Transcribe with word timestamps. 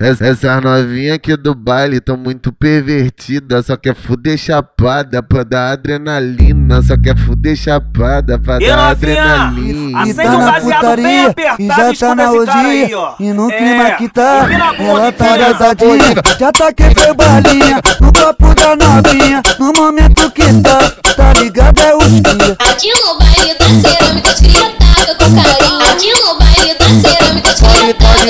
Essa 0.00 0.60
novinha 0.60 1.14
aqui 1.14 1.36
do 1.36 1.56
baile 1.56 2.00
tão 2.00 2.16
muito 2.16 2.52
pervertida, 2.52 3.60
só 3.64 3.76
quer 3.76 3.96
fuder 3.96 4.38
chapada 4.38 5.20
pra 5.20 5.42
dar 5.42 5.72
adrenalina, 5.72 6.80
só 6.82 6.96
quer 6.96 7.18
fuder 7.18 7.56
chapada 7.56 8.38
pra 8.38 8.60
dar 8.60 8.90
adrenalina. 8.90 10.06
E 10.06 10.14
tá 10.14 10.38
na 10.38 10.60
putaria, 10.60 11.34
e 11.58 11.66
já 11.66 11.92
tá 11.92 12.14
na 12.14 12.30
orgia, 12.30 12.88
e 13.18 13.32
no 13.32 13.48
clima 13.48 13.90
que 13.98 14.08
tá, 14.08 14.46
ela 14.78 15.10
tá 15.10 15.36
gozadinha, 15.36 16.14
já 16.38 16.52
tá 16.52 16.72
que 16.72 16.84
foi 16.94 17.14
balinha, 17.14 17.80
no 18.00 18.12
copo 18.12 18.54
da 18.54 18.76
novinha, 18.76 19.42
no 19.58 19.72
momento 19.72 20.30
que 20.30 20.62
tá, 20.62 20.90
tá 21.16 21.32
ligado 21.40 21.80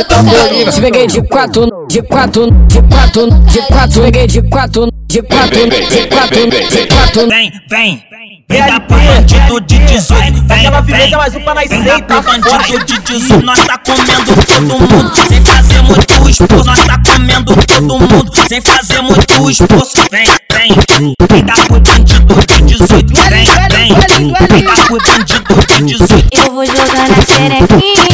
Te 0.05 0.81
peguei 0.81 1.09
de 1.09 1.21
quatro, 1.23 1.69
de 1.89 2.01
quatro, 2.03 2.51
de 2.69 2.81
quatro, 2.83 3.31
de 3.47 3.63
quatro, 3.63 4.03
peguei 4.03 4.27
de 4.29 4.43
quatro, 4.43 4.89
de 5.09 5.23
quatro, 5.23 5.69
de 5.69 6.07
quatro, 6.07 6.51
de 6.51 6.87
quatro. 6.87 7.29
Vem, 7.29 7.53
vem, 7.69 8.05
vem 8.49 8.61
da 8.61 8.79
bandido 8.79 9.61
de 9.63 9.79
18, 9.81 10.43
vem, 10.47 10.59
Aquela 10.59 10.81
vem. 10.83 10.95
firmeza 10.95 11.17
mais 11.17 11.35
um 11.35 11.41
pra 11.41 11.55
nós 11.55 11.69
Vem 11.69 11.83
seis, 11.83 12.01
da 12.01 12.07
tá 12.07 12.21
bandido 12.23 12.85
de 12.85 12.99
18, 13.01 13.45
nós 13.45 13.59
tá 13.67 13.79
comendo 13.79 14.47
todo 14.47 14.79
mundo, 14.79 15.13
sem 15.29 15.45
fazer 15.45 15.83
muito 15.83 16.31
esforço, 16.31 16.65
nós 16.65 16.87
tá 16.87 17.03
comendo 17.05 17.57
todo 17.67 17.99
mundo, 17.99 18.33
sem 18.49 18.61
fazer 18.61 19.03
muito 19.03 19.51
esforço. 19.51 19.97
Vem, 20.13 20.27
vem, 20.53 21.15
vem 21.29 21.45
da 21.45 21.55
bandido 21.69 22.35
de 22.47 22.63
18, 22.63 23.15
vem, 23.31 23.47
vem, 23.73 24.33
vem 24.49 24.65
da 24.65 24.77
bandido 24.89 25.67
de 25.67 25.83
18. 25.97 26.29
Eu 26.31 26.55
vou 26.55 26.65
jogar 26.65 27.09
na 27.09 27.27
xerequinha, 27.27 28.08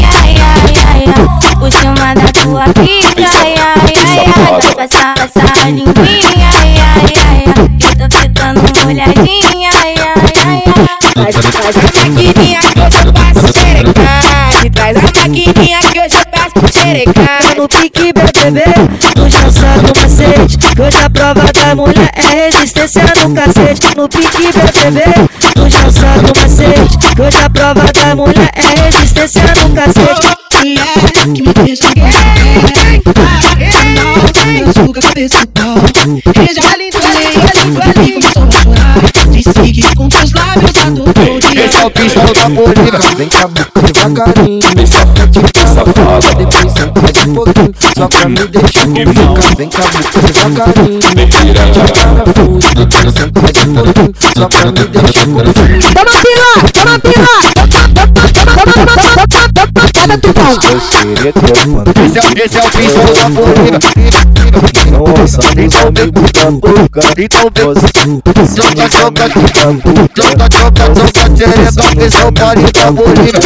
tua 2.54 2.66
pica, 2.66 3.28
ai, 3.42 3.54
ai, 3.58 3.92
ai, 4.06 4.26
ai, 4.26 4.74
passa, 4.76 5.12
passa 5.16 5.64
a 5.64 5.70
linguinha, 5.70 6.48
ai, 6.54 6.77
ai, 6.78 7.12
ai, 7.27 7.44
ai, 7.83 7.97
tô 7.97 8.16
ficando 8.16 8.62
molhadinha, 8.84 9.70
ai, 9.83 9.94
ai, 9.98 10.22
ai, 10.47 10.62
ai. 10.64 10.84
Traz, 11.14 11.34
traz 11.34 11.77
a 11.77 11.82
maquininha 11.82 12.60
que 12.60 12.80
hoje 12.80 12.97
eu 13.05 13.12
passo 13.12 13.52
xerecar. 13.58 14.70
Traz 14.72 14.97
a 14.97 15.02
maquininha 15.02 15.78
que 15.80 15.98
hoje 15.98 16.14
eu 16.14 16.27
passo 16.30 16.78
xerecar. 16.78 17.56
No 17.56 17.69
pique 17.69 18.12
BBB, 18.12 18.62
no 19.16 19.30
chança 19.30 19.66
do 19.82 20.00
macete. 20.00 20.58
Que 20.77 20.82
hoje 20.82 20.98
a 21.05 21.10
prova 21.10 21.52
da 21.52 21.75
mulher 21.75 22.10
é 22.14 22.50
resistência 22.50 23.02
no 23.02 23.34
cacete. 23.34 23.97
No 23.97 24.08
pique 24.08 24.52
BBB, 24.52 25.00
no 25.56 25.70
chança 25.70 26.06
do 26.22 26.41
macete. 26.41 26.98
Que 27.16 27.22
hoje 27.22 27.38
a 27.44 27.50
prova 27.50 27.92
da 27.92 28.14
mulher 28.14 28.50
é 28.55 28.91
resistência 28.91 29.42
no 29.42 29.75
cacete. 29.75 30.44
Mulher 30.64 31.34
que 31.34 31.42
me 31.42 31.52
deixa 31.52 31.84
Não, 31.97 32.23
suga 34.74 35.00
a 35.00 35.02
cabeça 35.02 35.40
do 35.40 35.46
pau. 35.48 35.76
Veja 36.36 36.76
lindo, 36.76 36.98
lindo, 36.98 37.40
lindo, 38.02 38.28
começou 38.30 38.42
a 38.42 38.50
chorar. 38.62 38.96
Disse 39.30 39.52
que 39.72 39.82
com 39.94 40.08
teus 40.08 40.32
lábios 40.32 40.72
é. 40.76 40.84
Vem 43.16 43.30
a 43.42 43.46
boca 43.48 43.82
devagarinho, 43.82 44.60
deixa 44.74 45.06
pra 45.06 45.26
te 45.28 45.40
safada. 45.68 46.34
Depois 46.36 46.72
senta 46.72 47.00
mais 47.00 47.18
um 47.26 47.34
pouquinho, 47.34 47.72
só 47.96 48.06
pra. 48.08 48.20
Vem 49.56 49.68
a 49.68 49.86
boca 49.88 50.18
devagarinho, 50.22 51.00
na 52.14 52.24
fúria. 52.34 52.70
Depois 52.74 53.12
senta 53.14 53.40
mais 53.40 53.58
um 53.64 53.68
pouquinho, 53.74 54.12
só 54.36 54.46
pra 54.48 54.64
me 54.66 54.72
deixar. 54.72 55.24
Toma 55.94 56.12
piroca, 56.20 56.68
toma 56.72 56.94
piroca, 56.98 57.53
toma 60.05 60.19
tupão. 60.19 60.52
Esse 62.05 62.19
é, 62.19 62.22
esse 62.44 62.58
é 62.58 62.62
o 62.62 62.70
pistão 62.70 63.05
da 63.05 63.24
polícia. 63.41 63.80
Nossa, 64.92 65.41
nem 65.56 65.69
botar 66.10 66.50
boca. 66.50 67.00
Então 67.19 67.50
vem, 67.55 67.74
Joga, 68.55 68.88
joga, 68.91 69.25
joga, 69.28 69.48
joga, 70.14 70.47
joga, 70.52 70.84
joga, 70.94 71.25
xereca, 71.36 71.87
esse 72.04 72.19
é 72.19 72.25
o 72.25 72.32
pare 72.32 72.62
da 72.72 72.92
polícia. 72.92 73.41